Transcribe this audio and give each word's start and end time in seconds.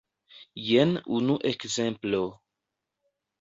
Jen 0.67 0.91
unu 1.17 1.35
ekzemplo. 1.51 2.23